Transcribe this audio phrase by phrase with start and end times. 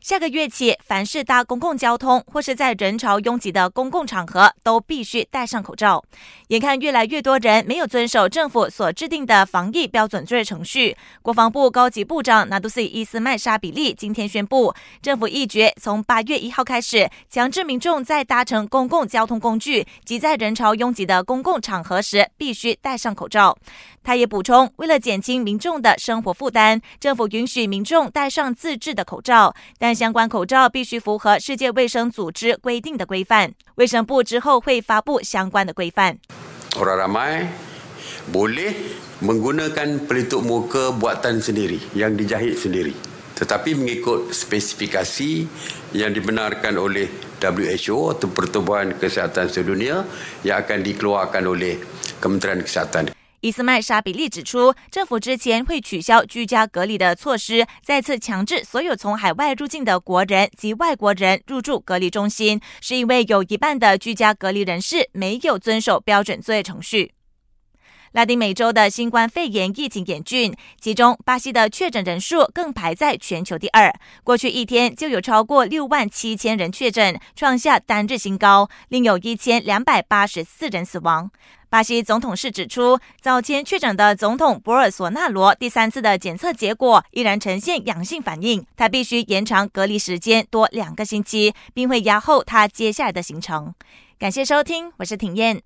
[0.00, 6.02] 下个月起，凡是搭公共交通或是在人潮拥挤的公共场合，都必须戴上口罩。
[6.48, 14.72] 眼看越来越多人没有遵守政府所制定的防疫标准作业程序，国防部高级部长纳杜斯伊斯麦沙比利今天宣布，
[15.02, 23.56] 政府一决从八月一号开始，强制民众在搭乘公共交通工具及在人潮拥挤的公共场合时，必须戴上口罩。
[24.02, 33.53] 他也补充，为了减轻民众的生活负担，政府允许民众戴上自制的口罩，但相关口罩必须符合世界卫生组织规定的规范。
[33.75, 36.17] 卫生部之后会发布相关的规范。
[36.73, 37.53] Orang ramai
[38.33, 38.73] boleh
[39.21, 42.93] menggunakan pelitup muka buatan sendiri yang dijahit sendiri.
[43.33, 45.31] Tetapi mengikut spesifikasi
[45.97, 47.09] yang dibenarkan oleh
[47.41, 50.05] WHO atau Pertubuhan Kesihatan Sedunia
[50.45, 51.81] yang akan dikeluarkan oleh
[52.21, 53.16] Kementerian Kesihatan.
[53.40, 67.12] 伊斯麦沙比利指出，政府之前会取消居家隔离的措施，再次强制所有从海外入境的国人及外国人入住隔离中心，是因为有一半的居家隔离人士没有遵守标准作业程序。
[68.18, 81.30] 拉丁美洲的新冠肺炎疫情严峻，其中巴西的确诊人数更排在全球第二，过去一天就有超过六万七千人确诊，创下单日新高，另有一千两百八十四人死亡。
[81.68, 93.72] 巴西总统室指出，早前确诊的总统博尔索纳罗第三次的检测结果依然呈现阳性反应，他必须延长隔离时间多两个星期，并会压后他接下来的行程。
[94.18, 95.62] 感谢收听，我是挺燕。